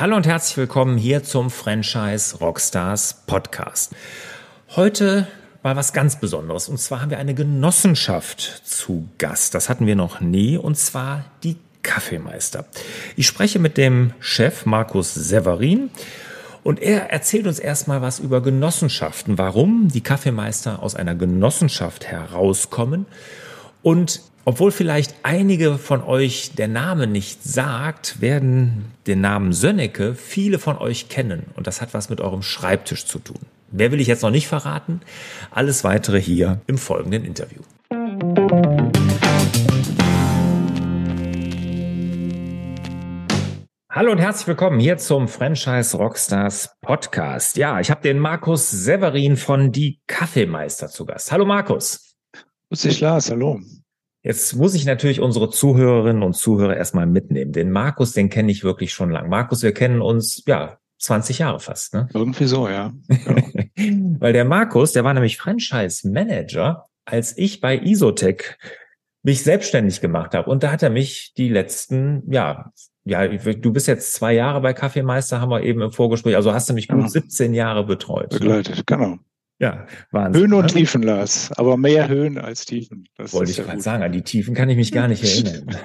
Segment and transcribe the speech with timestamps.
[0.00, 3.94] Hallo und herzlich willkommen hier zum Franchise Rockstars Podcast.
[4.74, 5.26] Heute
[5.62, 9.54] mal was ganz Besonderes und zwar haben wir eine Genossenschaft zu Gast.
[9.54, 12.64] Das hatten wir noch nie und zwar die Kaffeemeister.
[13.14, 15.90] Ich spreche mit dem Chef Markus Severin
[16.62, 23.04] und er erzählt uns erstmal was über Genossenschaften, warum die Kaffeemeister aus einer Genossenschaft herauskommen
[23.82, 30.58] und obwohl vielleicht einige von euch der Name nicht sagt, werden den Namen Sönnecke viele
[30.58, 31.44] von euch kennen.
[31.54, 33.38] Und das hat was mit eurem Schreibtisch zu tun.
[33.70, 35.02] Wer will ich jetzt noch nicht verraten?
[35.52, 37.60] Alles weitere hier im folgenden Interview.
[43.88, 47.56] Hallo und herzlich willkommen hier zum Franchise Rockstars Podcast.
[47.56, 51.30] Ja, ich habe den Markus Severin von Die Kaffeemeister zu Gast.
[51.30, 52.16] Hallo Markus.
[52.68, 53.30] Grüß dich, Lars.
[53.30, 53.60] Hallo.
[54.22, 57.52] Jetzt muss ich natürlich unsere Zuhörerinnen und Zuhörer erstmal mitnehmen.
[57.52, 59.28] Den Markus, den kenne ich wirklich schon lang.
[59.28, 62.08] Markus, wir kennen uns, ja, 20 Jahre fast, ne?
[62.12, 62.92] Irgendwie so, ja.
[63.08, 63.42] Genau.
[64.20, 68.58] Weil der Markus, der war nämlich Franchise Manager, als ich bei Isotech
[69.22, 70.50] mich selbstständig gemacht habe.
[70.50, 72.70] Und da hat er mich die letzten, ja,
[73.04, 76.68] ja, du bist jetzt zwei Jahre bei Kaffeemeister, haben wir eben im Vorgespräch, also hast
[76.68, 77.08] du mich gut genau.
[77.08, 78.32] 17 Jahre betreut.
[78.32, 78.38] Ne?
[78.38, 79.18] Begleitet, genau.
[79.60, 80.40] Ja, Wahnsinn.
[80.40, 80.72] Höhen und ne?
[80.72, 81.52] Tiefen, Lars.
[81.52, 83.06] Aber mehr Höhen als Tiefen.
[83.16, 84.02] Das Wollte ich ja gerade sagen.
[84.02, 85.76] An die Tiefen kann ich mich gar nicht erinnern.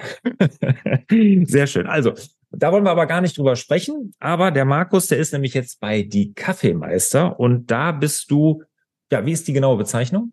[1.45, 1.85] Sehr schön.
[1.85, 2.13] Also,
[2.51, 4.13] da wollen wir aber gar nicht drüber sprechen.
[4.19, 7.37] Aber der Markus, der ist nämlich jetzt bei die Kaffeemeister.
[7.37, 8.63] Und da bist du,
[9.11, 10.31] ja, wie ist die genaue Bezeichnung?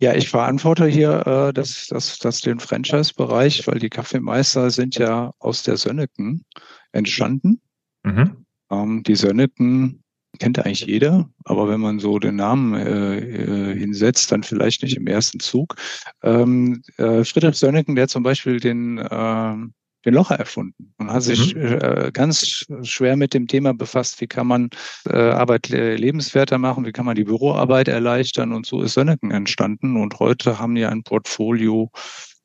[0.00, 5.32] Ja, ich verantworte hier äh, das, das, das den Franchise-Bereich, weil die Kaffeemeister sind ja
[5.38, 6.44] aus der Sönneken
[6.90, 7.60] entstanden.
[8.02, 8.44] Mhm.
[8.70, 10.02] Ähm, die Sönneken
[10.38, 14.96] kennt eigentlich jeder, aber wenn man so den Namen äh, äh, hinsetzt, dann vielleicht nicht
[14.96, 15.76] im ersten Zug.
[16.22, 19.54] Ähm, äh, Friedrich Sönneken, der zum Beispiel den, äh,
[20.04, 21.62] den Locher erfunden und hat sich mhm.
[21.62, 24.70] äh, ganz schwer mit dem Thema befasst, wie kann man
[25.08, 29.96] äh, Arbeit lebenswerter machen, wie kann man die Büroarbeit erleichtern und so ist Sönneken entstanden
[29.96, 31.90] und heute haben die ein Portfolio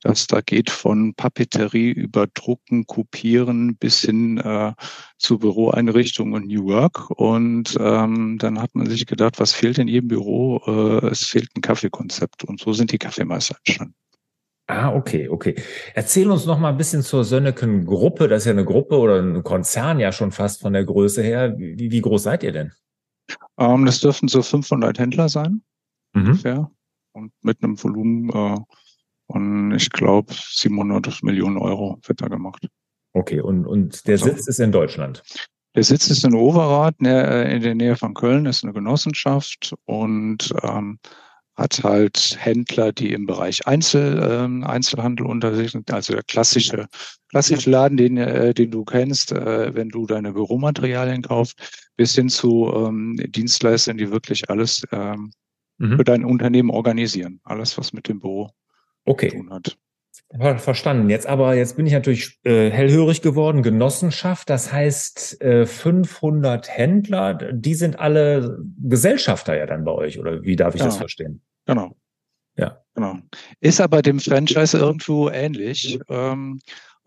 [0.08, 4.74] das da geht von Papeterie über Drucken, Kopieren bis hin äh,
[5.18, 7.10] zu Büroeinrichtungen und New Work.
[7.12, 10.62] Und ähm, dann hat man sich gedacht, was fehlt in jedem Büro?
[10.66, 12.46] Äh, es fehlt ein Kaffeekonzept.
[12.46, 13.96] Und so sind die Kaffeemeister entstanden.
[14.68, 15.56] Ah, okay, okay.
[15.94, 18.28] Erzähl uns noch mal ein bisschen zur Sönneken Gruppe.
[18.28, 21.58] Das ist ja eine Gruppe oder ein Konzern ja schon fast von der Größe her.
[21.58, 22.72] Wie, wie groß seid ihr denn?
[23.58, 25.62] Ähm, das dürften so 500 Händler sein,
[26.14, 26.28] mhm.
[26.28, 26.72] ungefähr.
[27.14, 28.60] Und mit einem Volumen äh,
[29.28, 32.68] und ich glaube, 700 Millionen Euro wird da gemacht.
[33.14, 35.24] Okay, und, und der also, Sitz ist in Deutschland?
[35.76, 40.54] Der Sitz ist in Overath, äh, in der Nähe von Köln, ist eine Genossenschaft und
[40.64, 41.00] ähm,
[41.56, 46.88] hat halt Händler, die im Bereich Einzel, ähm, Einzelhandel unter sich sind, also der klassische,
[47.30, 52.30] klassische Laden, den, äh, den du kennst, äh, wenn du deine Büromaterialien kaufst, bis hin
[52.30, 55.32] zu ähm, Dienstleistern, die wirklich alles ähm,
[55.80, 55.98] mhm.
[55.98, 57.40] für dein Unternehmen organisieren.
[57.44, 58.52] Alles, was mit dem Büro
[59.08, 59.30] okay.
[59.30, 59.78] tun hat.
[60.58, 61.10] Verstanden.
[61.10, 63.64] Jetzt aber, jetzt bin ich natürlich äh, hellhörig geworden.
[63.64, 70.44] Genossenschaft, das heißt äh, 500 Händler, die sind alle Gesellschafter ja dann bei euch, oder
[70.44, 71.42] wie darf ich ja, das verstehen?
[71.66, 71.96] Genau.
[72.58, 72.84] Ja.
[72.94, 73.18] Genau.
[73.62, 76.00] Ist aber dem Franchise irgendwo ähnlich.
[76.10, 76.60] Ähm,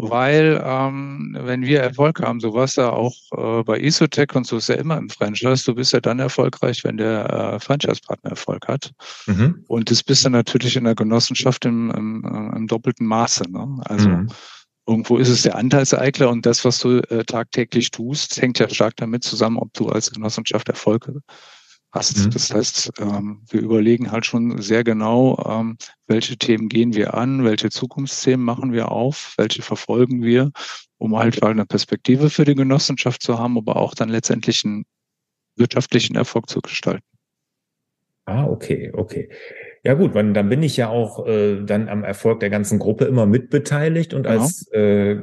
[0.08, 4.46] weil ähm, wenn wir Erfolg haben, so war es ja auch äh, bei Isotech und
[4.46, 8.30] so ist ja immer im Franchise, du bist ja dann erfolgreich, wenn der äh, Franchise-Partner
[8.30, 8.92] Erfolg hat.
[9.26, 9.64] Mhm.
[9.68, 13.50] Und das bist du natürlich in der Genossenschaft im, im, äh, im doppelten Maße.
[13.50, 13.80] Ne?
[13.84, 14.28] Also mhm.
[14.86, 18.96] irgendwo ist es der Anteilseigler und das, was du äh, tagtäglich tust, hängt ja stark
[18.96, 21.10] damit zusammen, ob du als Genossenschaft Erfolg
[21.92, 22.18] hast.
[22.18, 22.30] Mhm.
[22.30, 27.44] Das heißt, ähm, wir überlegen halt schon sehr genau, ähm, welche Themen gehen wir an,
[27.44, 30.50] welche Zukunftsthemen machen wir auf, welche verfolgen wir,
[30.98, 34.84] um halt eine Perspektive für die Genossenschaft zu haben, aber auch dann letztendlich einen
[35.56, 37.04] wirtschaftlichen Erfolg zu gestalten.
[38.26, 39.28] Ah, okay, okay.
[39.82, 43.06] Ja gut, dann, dann bin ich ja auch äh, dann am Erfolg der ganzen Gruppe
[43.06, 44.42] immer mitbeteiligt und genau.
[44.42, 45.16] als äh,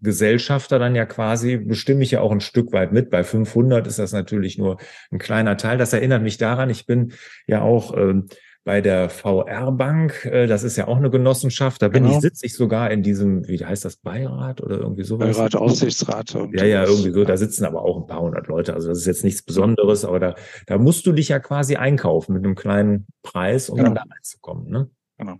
[0.00, 3.10] Gesellschafter dann ja quasi bestimme ich ja auch ein Stück weit mit.
[3.10, 4.78] Bei 500 ist das natürlich nur
[5.10, 5.78] ein kleiner Teil.
[5.78, 7.12] Das erinnert mich daran, ich bin
[7.46, 8.22] ja auch äh,
[8.68, 12.16] bei der VR Bank, äh, das ist ja auch eine Genossenschaft, da bin genau.
[12.16, 15.38] ich, sitze ich sogar in diesem, wie heißt das, Beirat oder irgendwie sowas?
[15.38, 16.36] Beirat, Aufsichtsrat.
[16.52, 19.06] Ja, ja, irgendwie so, da sitzen aber auch ein paar hundert Leute, also das ist
[19.06, 20.34] jetzt nichts Besonderes, aber da,
[20.66, 23.88] da musst du dich ja quasi einkaufen mit einem kleinen Preis, um genau.
[23.88, 24.90] dann da reinzukommen, ne?
[25.16, 25.36] Genau.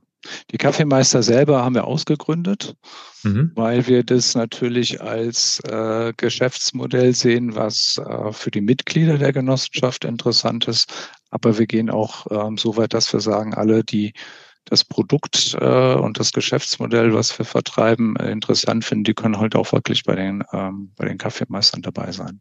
[0.51, 2.75] Die Kaffeemeister selber haben wir ausgegründet,
[3.23, 3.53] mhm.
[3.55, 10.05] weil wir das natürlich als äh, Geschäftsmodell sehen, was äh, für die Mitglieder der Genossenschaft
[10.05, 11.11] interessant ist.
[11.31, 14.13] Aber wir gehen auch ähm, so weit, dass wir sagen, alle, die
[14.65, 19.57] das Produkt äh, und das Geschäftsmodell, was wir vertreiben, äh, interessant finden, die können halt
[19.57, 22.41] auch wirklich bei den, ähm, bei den Kaffeemeistern dabei sein.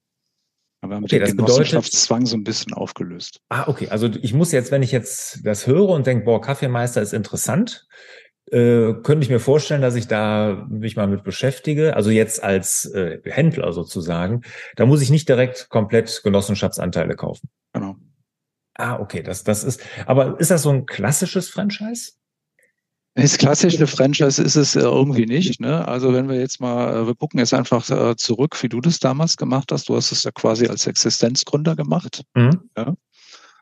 [0.82, 3.40] Aber wir haben okay, den Genossenschaftszwang so ein bisschen aufgelöst.
[3.50, 3.90] Ah, okay.
[3.90, 7.88] Also ich muss jetzt, wenn ich jetzt das höre und denke, boah, Kaffeemeister ist interessant,
[8.52, 11.96] äh, könnte ich mir vorstellen, dass ich da mich mal mit beschäftige.
[11.96, 14.42] Also jetzt als äh, Händler sozusagen.
[14.76, 17.50] Da muss ich nicht direkt komplett Genossenschaftsanteile kaufen.
[17.74, 17.96] Genau.
[18.76, 22.12] Ah, okay, das, das ist, aber ist das so ein klassisches Franchise?
[23.20, 25.60] Das klassische Franchise ist es irgendwie nicht.
[25.60, 25.88] Ne?
[25.88, 29.00] Also wenn wir jetzt mal, äh, wir gucken jetzt einfach äh, zurück, wie du das
[29.00, 29.90] damals gemacht hast.
[29.90, 32.22] Du hast es ja quasi als Existenzgründer gemacht.
[32.36, 32.70] Mhm.
[32.78, 32.94] Ja?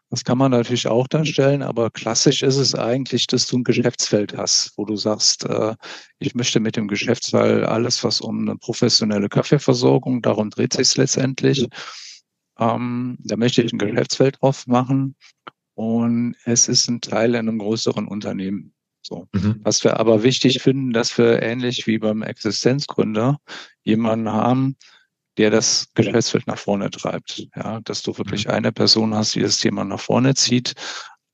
[0.10, 4.36] Das kann man natürlich auch darstellen, aber klassisch ist es eigentlich, dass du ein Geschäftsfeld
[4.36, 5.76] hast, wo du sagst, äh,
[6.20, 10.98] ich möchte mit dem Geschäftsfall alles, was um eine professionelle Kaffeeversorgung, darum dreht sich es
[10.98, 11.66] letztendlich.
[12.60, 15.16] Ähm, da möchte ich ein Geschäftsfeld drauf machen
[15.76, 18.75] und es ist ein Teil in einem größeren Unternehmen.
[19.06, 19.28] So.
[19.34, 19.60] Mhm.
[19.64, 23.38] Was wir aber wichtig finden, dass wir ähnlich wie beim Existenzgründer
[23.84, 24.78] jemanden haben,
[25.38, 27.48] der das Geschäftsfeld nach vorne treibt.
[27.56, 28.52] Ja, dass du wirklich mhm.
[28.52, 30.74] eine Person hast, die das Thema nach vorne zieht.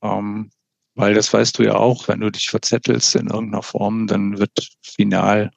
[0.01, 0.51] Ähm,
[0.95, 4.51] weil das weißt du ja auch, wenn du dich verzettelst in irgendeiner Form, dann wird
[4.81, 5.51] final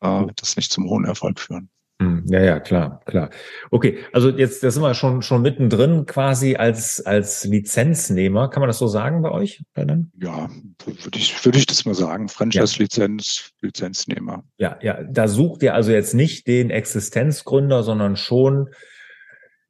[0.00, 1.68] äh, wird das nicht zum hohen Erfolg führen.
[2.02, 3.30] Hm, ja, ja, klar, klar.
[3.70, 8.50] Okay, also jetzt, da sind wir schon, schon mittendrin quasi als, als Lizenznehmer.
[8.50, 9.62] Kann man das so sagen bei euch?
[9.76, 10.50] Ja,
[10.84, 12.28] würde ich, würde ich das mal sagen.
[12.28, 13.66] Franchise-Lizenz, ja.
[13.68, 14.44] Lizenznehmer.
[14.58, 18.70] Ja, ja, da sucht ihr also jetzt nicht den Existenzgründer, sondern schon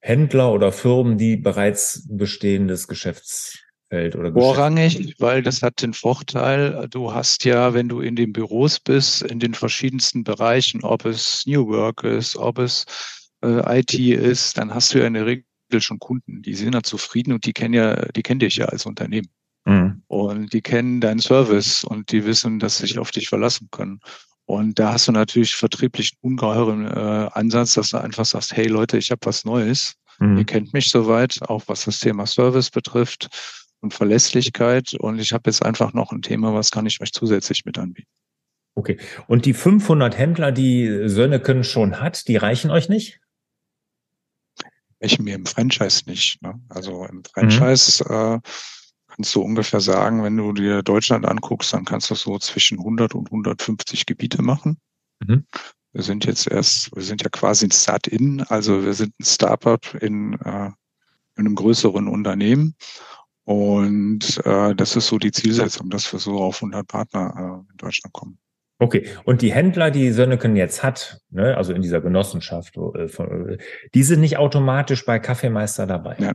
[0.01, 3.62] Händler oder Firmen, die bereits bestehendes Geschäfts
[3.93, 8.33] Feld oder Vorrangig, weil das hat den Vorteil, du hast ja, wenn du in den
[8.33, 12.87] Büros bist, in den verschiedensten Bereichen, ob es New Work ist, ob es
[13.45, 15.45] äh, IT ist, dann hast du ja in der Regel
[15.81, 18.87] schon Kunden, die sind ja zufrieden und die kennen ja, die kennen dich ja als
[18.87, 19.29] Unternehmen.
[19.67, 20.03] Mhm.
[20.07, 24.01] Und die kennen deinen Service und die wissen, dass sie sich auf dich verlassen können.
[24.47, 28.69] Und da hast du natürlich vertrieblich einen ungeheuren äh, Ansatz, dass du einfach sagst, hey
[28.69, 29.97] Leute, ich habe was Neues.
[30.19, 30.39] Mhm.
[30.39, 33.29] Ihr kennt mich soweit, auch was das Thema Service betrifft
[33.83, 34.95] und Verlässlichkeit.
[34.95, 38.09] Und ich habe jetzt einfach noch ein Thema, was kann ich euch zusätzlich mit anbieten.
[38.75, 38.99] Okay.
[39.27, 43.21] Und die 500 Händler, die Sönneken schon hat, die reichen euch nicht?
[44.99, 46.41] Ich mir im Franchise nicht.
[46.43, 46.61] Ne?
[46.69, 48.37] Also im Franchise mhm.
[48.37, 48.41] äh,
[49.09, 53.15] kannst du ungefähr sagen, wenn du dir Deutschland anguckst, dann kannst du so zwischen 100
[53.15, 54.79] und 150 Gebiete machen.
[55.21, 55.45] Mhm.
[55.93, 59.95] Wir sind jetzt erst, wir sind ja quasi ein Start-in, also wir sind ein Startup
[60.01, 60.71] in, äh,
[61.37, 62.77] in einem größeren Unternehmen
[63.45, 67.77] und äh, das ist so die Zielsetzung, dass wir so auf 100 Partner äh, in
[67.77, 68.39] Deutschland kommen.
[68.79, 73.59] Okay, und die Händler, die Sönneken jetzt hat, ne, also in dieser Genossenschaft, äh, von,
[73.95, 76.17] die sind nicht automatisch bei Kaffeemeister dabei.
[76.19, 76.33] Ja.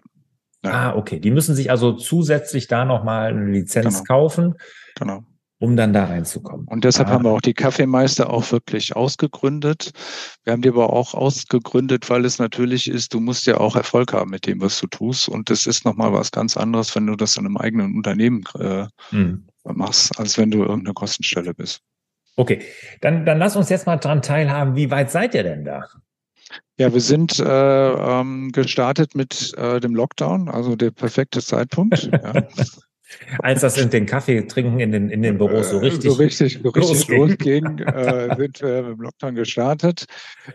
[0.64, 0.72] ja.
[0.72, 1.20] Ah, okay.
[1.20, 4.04] Die müssen sich also zusätzlich da nochmal eine Lizenz genau.
[4.04, 4.56] kaufen.
[4.96, 5.24] Genau
[5.60, 6.68] um dann da reinzukommen.
[6.68, 7.12] Und deshalb ah.
[7.14, 9.92] haben wir auch die Kaffeemeister auch wirklich ausgegründet.
[10.44, 14.14] Wir haben die aber auch ausgegründet, weil es natürlich ist, du musst ja auch Erfolg
[14.14, 15.30] haben mit dem, was du tust.
[15.30, 18.86] Und das ist nochmal was ganz anderes, wenn du das in einem eigenen Unternehmen äh,
[19.10, 19.48] hm.
[19.64, 21.82] machst, als wenn du irgendeine Kostenstelle bist.
[22.36, 22.62] Okay,
[23.02, 24.76] dann, dann lass uns jetzt mal dran teilhaben.
[24.76, 25.86] Wie weit seid ihr denn da?
[26.80, 32.04] Ja, wir sind äh, ähm, gestartet mit äh, dem Lockdown, also der perfekte Zeitpunkt.
[32.14, 32.48] ja.
[33.40, 36.60] Als das in den Kaffee trinken in den, in den Büros so richtig, so richtig,
[36.62, 40.06] so richtig losging, äh, sind wir im Lockdown gestartet.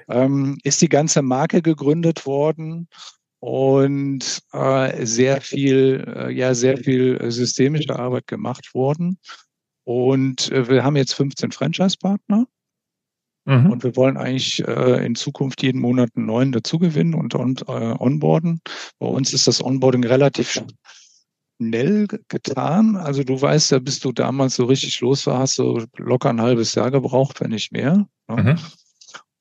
[0.09, 2.89] Ähm, ist die ganze Marke gegründet worden
[3.41, 9.19] und äh, sehr viel, äh, ja, sehr viel systemische Arbeit gemacht worden.
[9.85, 12.47] Und äh, wir haben jetzt 15 Franchise-Partner.
[13.45, 13.73] Mhm.
[13.73, 17.95] Und wir wollen eigentlich äh, in Zukunft jeden Monat einen neuen dazugewinnen und, und äh,
[17.99, 18.61] onboarden.
[19.01, 20.63] Bei uns ist das Onboarding relativ
[21.63, 22.97] schnell getan.
[22.97, 26.41] Also du weißt ja, bis du damals so richtig los war, hast du locker ein
[26.41, 28.07] halbes Jahr gebraucht, wenn nicht mehr.
[28.29, 28.43] Ne?
[28.43, 28.59] Mhm.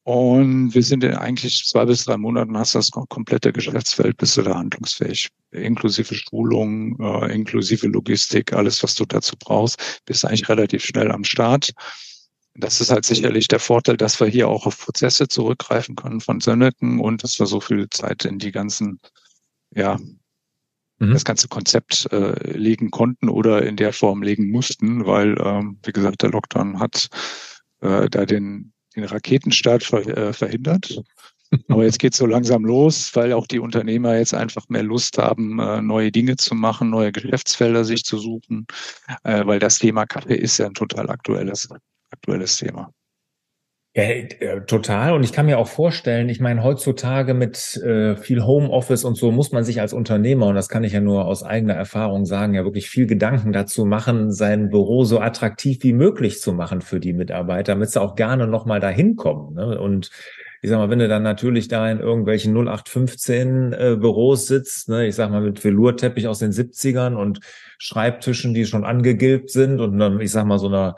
[0.04, 4.36] Und wir sind in eigentlich zwei bis drei Monaten hast du das komplette Geschäftsfeld, bist
[4.36, 5.30] du da handlungsfähig.
[5.51, 11.24] Inklusive Schulung, äh, inklusive Logistik, alles, was du dazu brauchst, bist eigentlich relativ schnell am
[11.24, 11.72] Start.
[12.56, 16.42] Das ist halt sicherlich der Vorteil, dass wir hier auch auf Prozesse zurückgreifen können von
[16.42, 19.00] Sönneken und dass wir so viel Zeit in die ganzen
[19.74, 19.98] ja,
[21.01, 21.13] mhm.
[21.13, 25.91] das ganze Konzept äh, legen konnten oder in der Form legen mussten, weil, ähm, wie
[25.91, 27.10] gesagt, der Lockdown hat
[27.81, 31.01] äh, da den, den Raketenstart ver, äh, verhindert.
[31.67, 35.17] Aber jetzt geht es so langsam los, weil auch die Unternehmer jetzt einfach mehr Lust
[35.17, 38.65] haben, äh, neue Dinge zu machen, neue Geschäftsfelder sich zu suchen,
[39.24, 41.67] äh, weil das Thema Kaffee ist ja ein total aktuelles,
[42.12, 42.93] aktuelles Thema.
[43.93, 45.12] Ja, äh, total.
[45.12, 49.33] Und ich kann mir auch vorstellen, ich meine, heutzutage mit äh, viel Homeoffice und so
[49.33, 52.53] muss man sich als Unternehmer, und das kann ich ja nur aus eigener Erfahrung sagen,
[52.53, 57.01] ja wirklich viel Gedanken dazu machen, sein Büro so attraktiv wie möglich zu machen für
[57.01, 59.55] die Mitarbeiter, damit sie auch gerne nochmal dahin kommen.
[59.55, 59.77] Ne?
[59.77, 60.10] Und
[60.62, 65.07] ich sag mal, wenn du dann natürlich da in irgendwelchen 0815 äh, Büros sitzt, ne,
[65.07, 67.39] ich sag mal mit Velourteppich aus den 70ern und
[67.77, 70.95] Schreibtischen, die schon angegilbt sind und dann, ich sag mal, so einer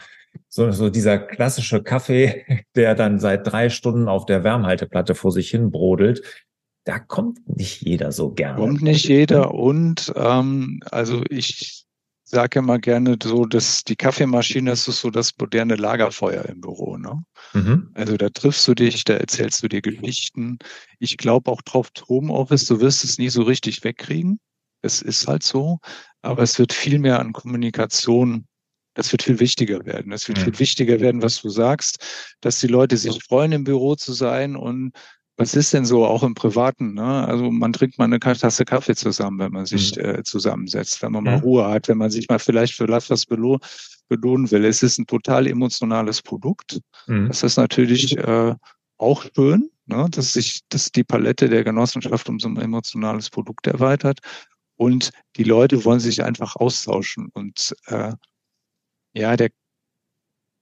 [0.50, 5.50] so, so dieser klassische Kaffee, der dann seit drei Stunden auf der Wärmhalteplatte vor sich
[5.50, 6.22] hin brodelt,
[6.86, 8.60] da kommt nicht jeder so gerne.
[8.60, 11.86] Kommt nicht jeder und ähm, also ich
[12.34, 16.98] sage immer gerne so, dass die Kaffeemaschine das ist so das moderne Lagerfeuer im Büro.
[16.98, 17.24] Ne?
[17.54, 17.92] Mhm.
[17.94, 20.58] Also da triffst du dich, da erzählst du dir Geschichten.
[21.00, 24.40] Ich glaube auch drauf Homeoffice, du wirst es nie so richtig wegkriegen.
[24.82, 25.80] Es ist halt so,
[26.22, 28.46] aber es wird viel mehr an Kommunikation
[28.94, 30.12] das wird viel wichtiger werden.
[30.12, 30.46] Es wird ja.
[30.46, 31.98] viel wichtiger werden, was du sagst,
[32.42, 34.92] dass die Leute sich freuen, im Büro zu sein und
[35.36, 36.94] was ist denn so auch im Privaten?
[36.94, 37.28] Ne?
[37.28, 40.06] Also man trinkt mal eine Tasse Kaffee zusammen, wenn man sich mhm.
[40.06, 43.60] äh, zusammensetzt, wenn man mal Ruhe hat, wenn man sich mal vielleicht für was belo
[44.10, 44.66] belohnen will.
[44.66, 46.80] Es ist ein total emotionales Produkt.
[47.08, 47.30] Mhm.
[47.30, 48.54] Das ist natürlich äh,
[48.98, 50.08] auch schön, ne?
[50.12, 54.20] dass sich dass die Palette der Genossenschaft um so ein emotionales Produkt erweitert.
[54.76, 57.30] Und die Leute wollen sich einfach austauschen.
[57.34, 58.14] Und äh,
[59.14, 59.50] ja, der,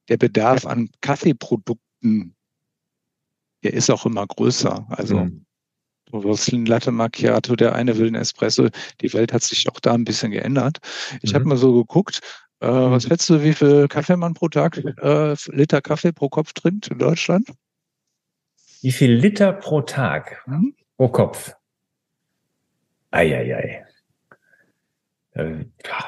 [0.09, 2.35] der Bedarf an Kaffeeprodukten,
[3.63, 4.85] der ist auch immer größer.
[4.89, 5.45] Also mhm.
[6.05, 8.69] du wirst ein Latte Macchiato, der eine will einen Espresso.
[9.01, 10.77] Die Welt hat sich auch da ein bisschen geändert.
[11.21, 11.35] Ich mhm.
[11.35, 12.19] habe mal so geguckt,
[12.59, 16.53] äh, was schätzt du, wie viel Kaffee man pro Tag, äh, Liter Kaffee pro Kopf
[16.53, 17.51] trinkt in Deutschland?
[18.81, 20.75] Wie viel Liter pro Tag mhm.
[20.97, 21.53] pro Kopf?
[23.11, 23.85] Eieiei.
[25.41, 25.65] Äh,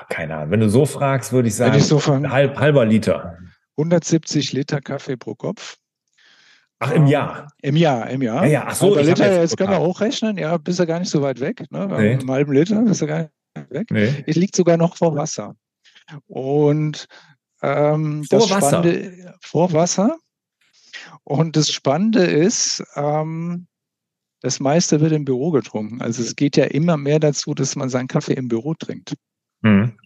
[0.09, 0.51] keine Ahnung.
[0.51, 3.37] Wenn du so fragst, würde ich sagen, ich so halb, halber Liter.
[3.77, 5.77] 170 Liter Kaffee pro Kopf.
[6.79, 7.47] Ach, im Jahr?
[7.61, 8.45] Im Jahr, im Jahr.
[8.45, 8.63] Ja, ja.
[8.67, 10.37] Ach so, Halber Liter, jetzt, jetzt können wir hochrechnen.
[10.37, 11.63] Ja, bist du gar nicht so weit weg.
[11.71, 11.87] Ne?
[11.87, 12.13] Nee.
[12.13, 13.31] Einem halben Liter bist du gar nicht
[13.69, 13.87] weg.
[13.89, 14.23] Nee.
[14.27, 15.55] Es liegt sogar noch vor Wasser.
[16.27, 17.07] Und
[17.61, 18.67] ähm, vor das Wasser.
[18.67, 20.17] Spannende, vor Wasser.
[21.23, 23.67] Und das Spannende ist, ähm,
[24.43, 26.01] das meiste wird im Büro getrunken.
[26.01, 29.15] Also es geht ja immer mehr dazu, dass man seinen Kaffee im Büro trinkt.
[29.61, 29.97] Mhm.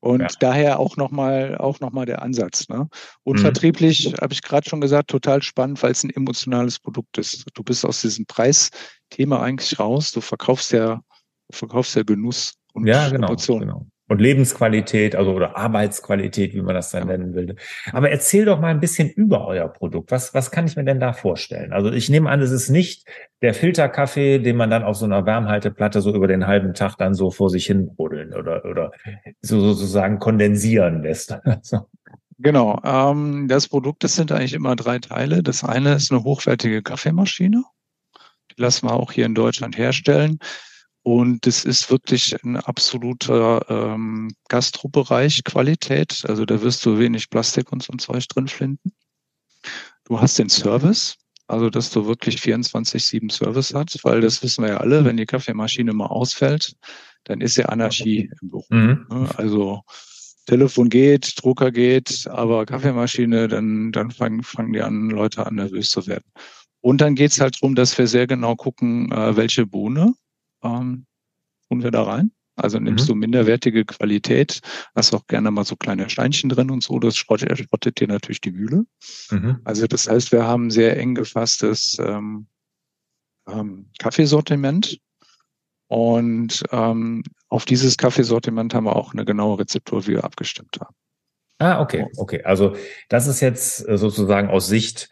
[0.00, 0.28] Und ja.
[0.40, 2.68] daher auch nochmal auch noch mal der Ansatz.
[2.68, 2.88] Ne?
[3.22, 3.42] Und mhm.
[3.42, 7.44] vertrieblich, habe ich gerade schon gesagt, total spannend, weil es ein emotionales Produkt ist.
[7.52, 10.12] Du bist aus diesem Preisthema eigentlich raus.
[10.12, 11.02] Du verkaufst ja,
[11.50, 13.68] du verkaufst ja Genuss und ja, genau, Emotionen.
[13.68, 17.56] Genau und Lebensqualität, also oder Arbeitsqualität, wie man das dann nennen will.
[17.92, 20.10] Aber erzähl doch mal ein bisschen über euer Produkt.
[20.10, 21.72] Was, was kann ich mir denn da vorstellen?
[21.72, 23.06] Also ich nehme an, es ist nicht
[23.42, 27.14] der Filterkaffee, den man dann auf so einer Wärmhalteplatte so über den halben Tag dann
[27.14, 28.92] so vor sich hin brodeln oder, oder
[29.40, 31.36] so sozusagen kondensieren lässt.
[32.38, 32.78] Genau.
[32.84, 35.42] Ähm, das Produkt, das sind eigentlich immer drei Teile.
[35.42, 37.64] Das eine ist eine hochwertige Kaffeemaschine.
[38.50, 40.38] Die lassen wir auch hier in Deutschland herstellen.
[41.06, 46.24] Und es ist wirklich ein absoluter ähm, Gastrobereich Qualität.
[46.26, 48.90] Also da wirst du wenig Plastik und so ein Zeug drin finden.
[50.02, 51.14] Du hast den Service,
[51.46, 55.26] also dass du wirklich 24-7 Service hast, weil das wissen wir ja alle, wenn die
[55.26, 56.74] Kaffeemaschine mal ausfällt,
[57.22, 58.64] dann ist ja Anarchie im Büro.
[58.70, 59.06] Mhm.
[59.08, 59.28] Ne?
[59.36, 59.82] Also
[60.46, 65.88] Telefon geht, Drucker geht, aber Kaffeemaschine, dann, dann fangen, fangen die an, Leute an, nervös
[65.88, 66.24] zu werden.
[66.80, 70.12] Und dann geht's halt drum, dass wir sehr genau gucken, äh, welche Bohne
[70.62, 71.06] ähm,
[71.68, 72.30] tun wir da rein.
[72.56, 73.08] Also nimmst mhm.
[73.08, 74.60] du minderwertige Qualität,
[74.94, 78.40] hast auch gerne mal so kleine Steinchen drin und so, das schrottet, schrottet dir natürlich
[78.40, 78.86] die Mühle.
[79.30, 79.60] Mhm.
[79.64, 82.46] Also das heißt, wir haben sehr eng gefasstes ähm,
[83.46, 84.98] ähm, Kaffeesortiment
[85.88, 90.94] und ähm, auf dieses Kaffeesortiment haben wir auch eine genaue Rezeptur, wie wir abgestimmt haben.
[91.58, 92.42] Ah, okay, okay.
[92.42, 92.74] Also
[93.08, 95.10] das ist jetzt äh, sozusagen aus Sicht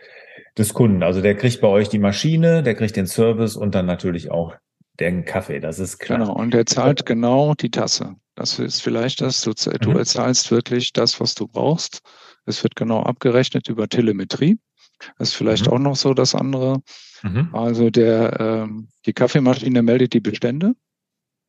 [0.59, 1.03] des Kunden.
[1.03, 4.55] Also der kriegt bei euch die Maschine, der kriegt den Service und dann natürlich auch
[5.01, 6.19] den Kaffee, das ist klar.
[6.19, 8.17] Genau, und er zahlt genau die Tasse.
[8.35, 10.05] Das ist vielleicht das, du, du mhm.
[10.05, 12.01] zahlst wirklich das, was du brauchst.
[12.47, 14.59] Es wird genau abgerechnet über Telemetrie.
[15.19, 15.73] Das ist vielleicht mhm.
[15.73, 16.81] auch noch so das andere.
[17.23, 17.51] Mhm.
[17.53, 20.75] Also der, ähm, die Kaffeemaschine meldet die Bestände,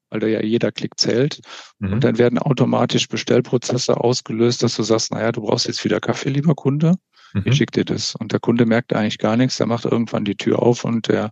[0.09, 1.41] weil da ja jeder Klick zählt.
[1.79, 1.99] Und mhm.
[1.99, 6.55] dann werden automatisch Bestellprozesse ausgelöst, dass du sagst, naja, du brauchst jetzt wieder Kaffee, lieber
[6.55, 6.95] Kunde.
[7.33, 7.53] Ich mhm.
[7.53, 8.15] schicke dir das.
[8.15, 9.57] Und der Kunde merkt eigentlich gar nichts.
[9.57, 11.31] Der macht irgendwann die Tür auf und der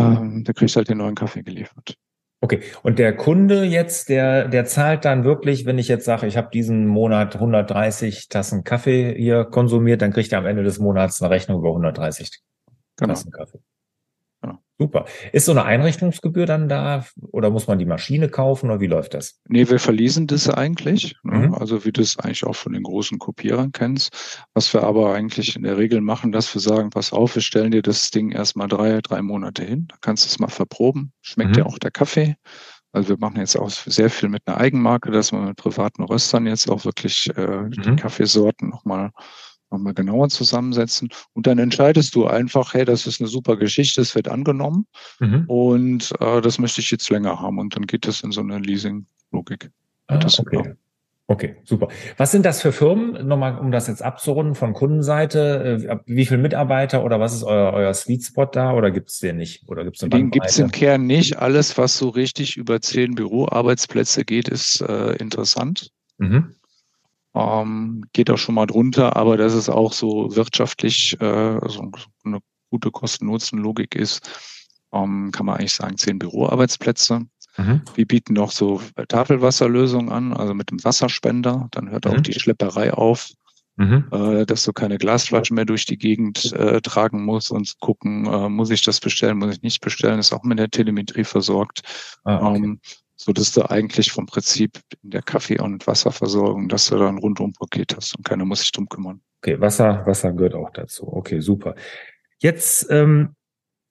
[0.00, 1.96] ähm, da kriegst du halt den neuen Kaffee geliefert.
[2.42, 6.38] Okay, und der Kunde jetzt, der, der zahlt dann wirklich, wenn ich jetzt sage, ich
[6.38, 11.20] habe diesen Monat 130 Tassen Kaffee hier konsumiert, dann kriegt er am Ende des Monats
[11.20, 12.40] eine Rechnung über 130
[12.96, 13.12] genau.
[13.12, 13.58] Tassen Kaffee.
[14.80, 15.04] Super.
[15.32, 19.12] Ist so eine Einrichtungsgebühr dann da oder muss man die Maschine kaufen oder wie läuft
[19.12, 19.38] das?
[19.46, 21.16] Nee, wir verließen das eigentlich.
[21.22, 21.48] Ne?
[21.48, 21.54] Mhm.
[21.54, 24.46] Also wie du es eigentlich auch von den großen Kopierern kennst.
[24.54, 27.72] Was wir aber eigentlich in der Regel machen, dass wir sagen, pass auf, wir stellen
[27.72, 29.84] dir das Ding erstmal drei, drei Monate hin.
[29.88, 31.12] Da kannst du es mal verproben.
[31.20, 31.54] Schmeckt mhm.
[31.56, 32.36] dir auch der Kaffee.
[32.92, 36.46] Also wir machen jetzt auch sehr viel mit einer Eigenmarke, dass wir mit privaten Röstern
[36.46, 37.70] jetzt auch wirklich äh, mhm.
[37.72, 39.10] die Kaffeesorten nochmal
[39.70, 41.08] nochmal genauer zusammensetzen.
[41.32, 44.86] Und dann entscheidest du einfach, hey, das ist eine super Geschichte, es wird angenommen
[45.18, 45.44] mhm.
[45.46, 47.58] und äh, das möchte ich jetzt länger haben.
[47.58, 49.70] Und dann geht das in so eine Leasing-Logik.
[50.08, 50.74] Ah, okay.
[51.30, 51.86] Okay, super.
[52.16, 53.28] Was sind das für Firmen?
[53.28, 55.78] Nochmal, um das jetzt abzurunden von Kundenseite.
[55.88, 59.20] Äh, wie viele Mitarbeiter oder was ist euer, euer Sweet Spot da oder gibt es
[59.20, 59.62] den nicht?
[59.68, 61.38] Oder gibt's den gibt es im Kern nicht.
[61.38, 65.92] Alles, was so richtig über zehn Büroarbeitsplätze geht, ist äh, interessant.
[66.18, 66.56] Mhm.
[67.34, 71.90] Ähm, geht auch schon mal drunter, aber dass es auch so wirtschaftlich äh, so
[72.24, 74.28] eine gute Kosten-Nutzen-Logik ist,
[74.92, 77.26] ähm, kann man eigentlich sagen, zehn Büroarbeitsplätze.
[77.56, 77.82] Mhm.
[77.94, 81.68] Wir bieten noch so Tafelwasserlösungen an, also mit dem Wasserspender.
[81.72, 82.12] Dann hört mhm.
[82.12, 83.30] auch die Schlepperei auf,
[83.76, 84.06] mhm.
[84.10, 88.48] äh, dass du keine Glasflaschen mehr durch die Gegend äh, tragen musst und gucken, äh,
[88.48, 91.82] muss ich das bestellen, muss ich nicht bestellen, ist auch mit der Telemetrie versorgt.
[92.24, 92.56] Ah, okay.
[92.56, 92.80] ähm,
[93.22, 97.18] so dass du eigentlich vom Prinzip in der Kaffee- und Wasserversorgung, dass du da ein
[97.18, 99.20] Rundumpaket hast und keiner muss sich drum kümmern.
[99.42, 101.06] Okay, Wasser, Wasser gehört auch dazu.
[101.06, 101.74] Okay, super.
[102.38, 103.34] Jetzt ähm,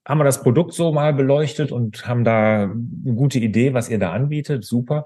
[0.07, 4.00] haben wir das Produkt so mal beleuchtet und haben da eine gute Idee, was ihr
[4.00, 4.65] da anbietet.
[4.65, 5.03] Super.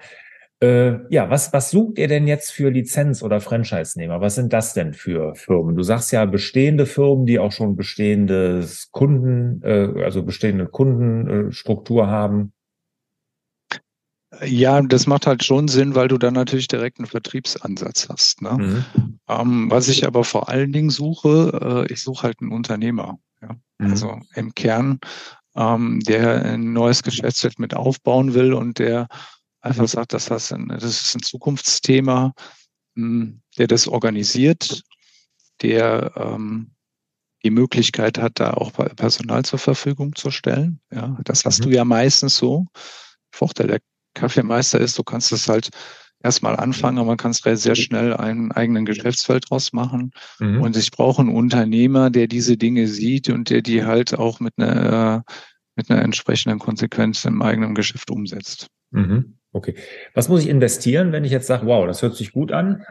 [0.62, 4.22] Äh, ja, was, was sucht ihr denn jetzt für Lizenz- oder Franchise-Nehmer?
[4.22, 5.76] Was sind das denn für Firmen?
[5.76, 12.54] Du sagst ja bestehende Firmen, die auch schon bestehendes Kunden, äh, also bestehende Kundenstruktur haben.
[14.46, 18.42] Ja, das macht halt schon Sinn, weil du dann natürlich direkt einen Vertriebsansatz hast.
[18.42, 18.52] Ne?
[18.58, 19.20] Mhm.
[19.28, 23.20] Ähm, was ich aber vor allen Dingen suche, äh, ich suche halt einen Unternehmer.
[23.42, 23.56] Ja?
[23.80, 23.92] Mhm.
[23.92, 25.00] Also im Kern,
[25.56, 29.08] ähm, der ein neues Geschäftsfeld mit aufbauen will und der
[29.62, 32.34] einfach sagt, das, ein, das ist ein Zukunftsthema,
[32.96, 34.84] mh, hm, der das organisiert,
[35.62, 36.72] der ähm,
[37.44, 40.80] die Möglichkeit hat, da auch Personal zur Verfügung zu stellen.
[40.92, 41.64] Ja, das hast mhm.
[41.64, 42.68] du ja meistens so.
[43.32, 43.80] Vorteil der
[44.14, 45.70] Kaffeemeister ist, du kannst es halt
[46.24, 50.12] erstmal anfangen, aber man kann es sehr schnell einen eigenen Geschäftsfeld draus machen.
[50.40, 50.62] Mhm.
[50.62, 54.54] Und ich brauche einen Unternehmer, der diese Dinge sieht und der die halt auch mit
[54.58, 55.24] einer,
[55.76, 58.68] mit einer entsprechenden Konsequenz im eigenen Geschäft umsetzt.
[58.92, 59.38] Mhm.
[59.52, 59.76] Okay.
[60.16, 62.84] Was muss ich investieren, wenn ich jetzt sage, wow, das hört sich gut an?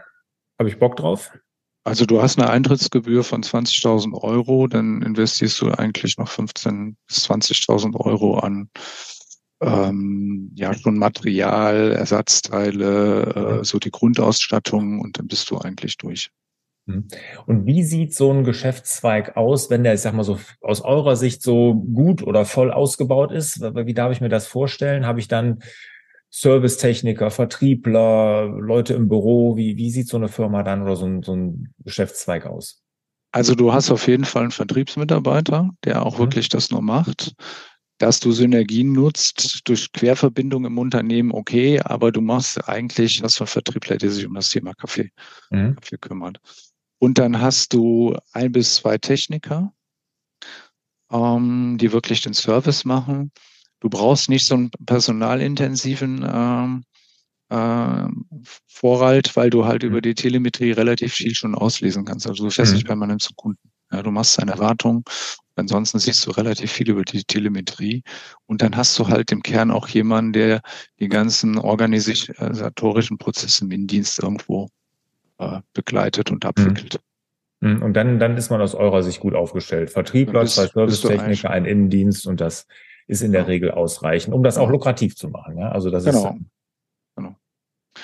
[0.59, 1.33] Habe ich Bock drauf?
[1.85, 7.29] Also du hast eine Eintrittsgebühr von 20.000 Euro, dann investierst du eigentlich noch 15.000 bis
[7.29, 8.69] 20.000 Euro an
[9.63, 16.31] ähm, ja schon Material, Ersatzteile, äh, so die Grundausstattung und dann bist du eigentlich durch.
[16.87, 17.09] Mhm.
[17.47, 21.17] Und wie sieht so ein Geschäftszweig aus, wenn der, ich sag mal so, aus eurer
[21.17, 23.61] Sicht so gut oder voll ausgebaut ist?
[23.61, 25.07] Wie darf ich mir das vorstellen?
[25.07, 25.63] Habe ich dann
[26.31, 29.57] Servicetechniker, Vertriebler, Leute im Büro?
[29.57, 32.83] Wie, wie sieht so eine Firma dann oder so ein, so ein Geschäftszweig aus?
[33.35, 36.23] Also du hast auf jeden Fall einen Vertriebsmitarbeiter, der auch mhm.
[36.25, 37.35] wirklich das nur macht
[38.03, 43.47] dass du Synergien nutzt durch Querverbindung im Unternehmen, okay, aber du machst eigentlich, hast du
[43.47, 45.13] Vertriebler, der sich um das Thema Kaffee,
[45.51, 45.77] mhm.
[45.77, 46.41] Kaffee kümmert.
[46.99, 49.73] Und dann hast du ein bis zwei Techniker,
[51.13, 53.31] ähm, die wirklich den Service machen.
[53.79, 56.85] Du brauchst nicht so einen personalintensiven ähm,
[57.51, 58.09] äh,
[58.67, 59.91] Vorrat, weil du halt mhm.
[59.91, 62.27] über die Telemetrie relativ viel schon auslesen kannst.
[62.27, 62.79] Also du fährst mhm.
[62.79, 63.71] nicht permanent zu Kunden.
[63.93, 65.05] Ja, du machst eine Wartung
[65.57, 68.03] Ansonsten siehst du relativ viel über die Telemetrie.
[68.47, 70.61] Und dann hast du halt im Kern auch jemanden, der
[70.99, 74.69] die ganzen organisatorischen Prozesse im Dienst irgendwo
[75.39, 77.01] äh, begleitet und abwickelt.
[77.61, 77.77] Mhm.
[77.77, 77.83] Mhm.
[77.83, 79.91] Und dann, dann ist man aus eurer Sicht gut aufgestellt.
[79.91, 82.67] Vertriebler, zwei Servicetechniker, ein Innendienst und das
[83.07, 85.59] ist in der Regel ausreichend, um das auch lukrativ zu machen.
[85.59, 85.71] Ja?
[85.71, 86.31] Also das genau.
[86.31, 86.41] ist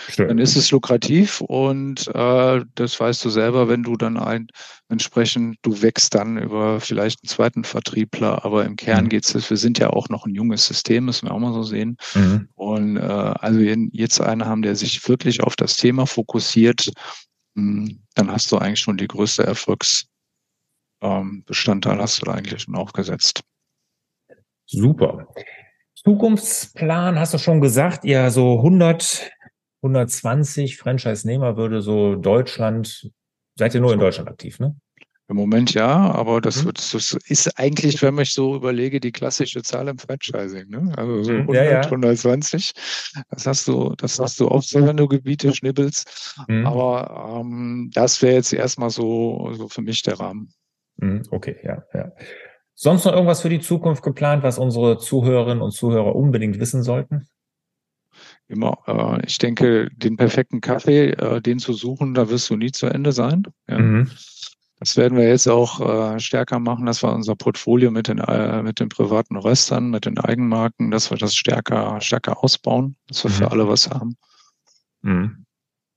[0.08, 0.28] Schön.
[0.28, 4.48] Dann ist es lukrativ und äh, das weißt du selber, wenn du dann ein
[4.88, 9.08] entsprechend, du wächst dann über vielleicht einen zweiten Vertriebler, aber im Kern mhm.
[9.08, 11.62] geht es, wir sind ja auch noch ein junges System, müssen wir auch mal so
[11.62, 11.96] sehen.
[12.14, 12.48] Mhm.
[12.54, 16.90] Und äh, also jetzt einen haben, der sich wirklich auf das Thema fokussiert,
[17.54, 22.62] mh, hm, dann hast du eigentlich schon die größte Erfolgsbestandteil, ähm, hast du da eigentlich
[22.62, 23.42] schon aufgesetzt.
[24.66, 25.26] Super.
[25.94, 29.32] Zukunftsplan hast du schon gesagt, ihr so 100
[29.82, 33.10] 120 Franchise-Nehmer würde so Deutschland,
[33.56, 34.76] seid ihr nur in Deutschland aktiv, ne?
[35.30, 36.72] Im Moment ja, aber das, mhm.
[36.72, 40.70] das, ist eigentlich, wenn ich so überlege, die klassische Zahl im Franchising.
[40.70, 40.90] Ne?
[40.96, 41.80] Also so 100, ja, ja.
[41.80, 42.72] 120.
[43.28, 46.34] Das hast du, das hast du oft so, wenn du Gebiete schnibbelst.
[46.48, 46.66] Mhm.
[46.66, 50.54] Aber ähm, das wäre jetzt erstmal so, so für mich der Rahmen.
[50.96, 52.10] Mhm, okay, ja, ja.
[52.74, 57.28] Sonst noch irgendwas für die Zukunft geplant, was unsere Zuhörerinnen und Zuhörer unbedingt wissen sollten?
[58.48, 62.72] Immer, äh, ich denke, den perfekten Kaffee, äh, den zu suchen, da wirst du nie
[62.72, 63.44] zu Ende sein.
[63.68, 63.78] Ja.
[63.78, 64.10] Mhm.
[64.80, 68.62] Das werden wir jetzt auch äh, stärker machen, dass wir unser Portfolio mit den, äh,
[68.62, 73.30] mit den privaten Röstern, mit den Eigenmarken, dass wir das stärker, stärker ausbauen, dass wir
[73.30, 73.34] mhm.
[73.34, 74.16] für alle was haben.
[75.02, 75.44] Mhm.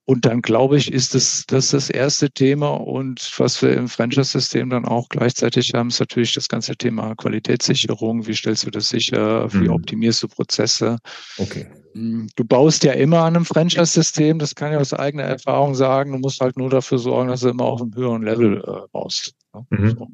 [0.05, 2.69] Und dann glaube ich, ist es das, das erste Thema.
[2.71, 8.25] Und was wir im Franchise-System dann auch gleichzeitig haben, ist natürlich das ganze Thema Qualitätssicherung.
[8.25, 9.53] Wie stellst du das sicher?
[9.53, 9.73] Wie mhm.
[9.73, 10.97] optimierst du Prozesse?
[11.37, 11.67] Okay.
[11.93, 16.11] Hm, du baust ja immer an einem Franchise-System, das kann ich aus eigener Erfahrung sagen.
[16.11, 19.35] Du musst halt nur dafür sorgen, dass du immer auf einem höheren Level äh, baust.
[19.53, 19.65] Ne?
[19.69, 19.89] Mhm.
[19.89, 20.07] So.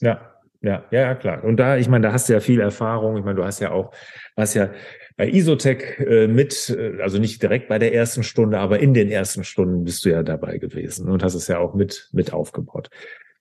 [0.00, 0.20] Ja,
[0.62, 1.42] ja, ja, klar.
[1.44, 3.16] Und da, ich meine, da hast du ja viel Erfahrung.
[3.16, 3.92] Ich meine, du hast ja auch,
[4.36, 4.70] hast ja
[5.16, 9.10] bei Isotech äh, mit, äh, also nicht direkt bei der ersten Stunde, aber in den
[9.10, 12.90] ersten Stunden bist du ja dabei gewesen und hast es ja auch mit, mit aufgebaut.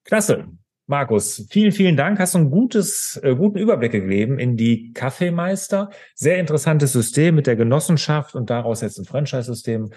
[0.06, 0.48] Klasse.
[0.90, 2.18] Markus, vielen, vielen Dank.
[2.18, 5.92] Hast du einen gutes, äh, guten Überblick gegeben in die Kaffeemeister.
[6.16, 9.92] Sehr interessantes System mit der Genossenschaft und daraus jetzt ein Franchise-System.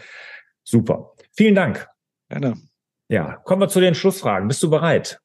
[0.64, 1.14] Super.
[1.34, 1.88] Vielen Dank.
[2.28, 2.58] Gerne.
[3.08, 4.48] Ja, kommen wir zu den Schlussfragen.
[4.48, 5.18] Bist du bereit?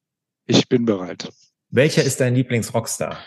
[0.45, 1.27] Ich bin bereit.
[1.69, 3.17] Welcher ist dein Lieblings-Rockstar?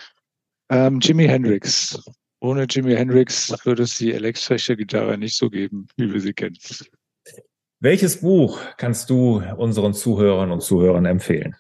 [0.70, 2.02] Ähm, Jimi Hendrix.
[2.40, 6.56] Ohne Jimi Hendrix würde es die elektrische Gitarre nicht so geben, wie wir sie kennen.
[7.80, 11.54] Welches Buch kannst du unseren Zuhörern und Zuhörern empfehlen?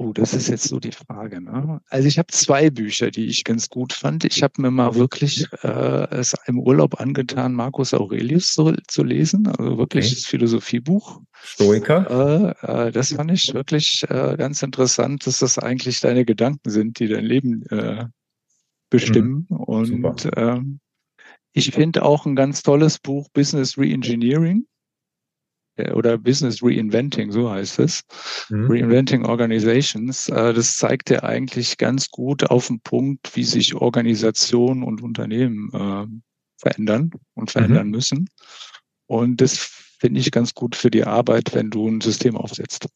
[0.00, 1.42] Oh, das ist jetzt so die Frage.
[1.42, 1.82] Ne?
[1.90, 4.24] Also ich habe zwei Bücher, die ich ganz gut fand.
[4.24, 9.46] Ich habe mir mal wirklich äh, es im Urlaub angetan, Marcus Aurelius zu, zu lesen,
[9.46, 10.14] also wirklich okay.
[10.14, 11.20] das Philosophiebuch.
[11.42, 12.56] Stoiker.
[12.64, 16.98] Äh, äh, das fand ich wirklich äh, ganz interessant, dass das eigentlich deine Gedanken sind,
[16.98, 18.06] die dein Leben äh,
[18.88, 19.48] bestimmen.
[19.50, 19.56] Mhm.
[19.58, 20.80] Und ähm,
[21.52, 24.64] ich finde auch ein ganz tolles Buch Business Reengineering
[25.94, 28.02] oder Business Reinventing, so heißt es.
[28.48, 28.70] Mhm.
[28.70, 30.28] Reinventing Organizations.
[30.28, 35.70] Äh, das zeigt ja eigentlich ganz gut auf den Punkt, wie sich Organisationen und Unternehmen
[35.72, 36.06] äh,
[36.56, 37.92] verändern und verändern mhm.
[37.92, 38.28] müssen.
[39.06, 39.56] Und das
[39.98, 42.86] finde ich ganz gut für die Arbeit, wenn du ein System aufsetzt.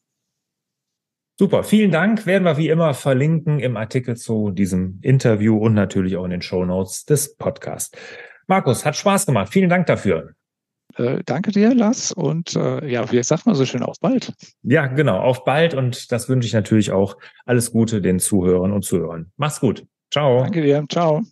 [1.37, 2.25] Super, vielen Dank.
[2.25, 6.41] Werden wir wie immer verlinken im Artikel zu diesem Interview und natürlich auch in den
[6.41, 7.97] Show Notes des Podcasts.
[8.47, 9.51] Markus, hat Spaß gemacht.
[9.51, 10.35] Vielen Dank dafür.
[10.95, 12.11] Äh, danke dir, Lars.
[12.11, 14.33] Und äh, ja, wie sagt man so schön, auf bald.
[14.63, 15.73] Ja, genau, auf bald.
[15.73, 19.31] Und das wünsche ich natürlich auch alles Gute den Zuhörern und Zuhörern.
[19.37, 19.85] Mach's gut.
[20.11, 20.41] Ciao.
[20.41, 20.85] Danke dir.
[20.89, 21.23] Ciao.